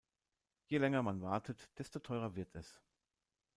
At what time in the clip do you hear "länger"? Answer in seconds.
0.79-1.01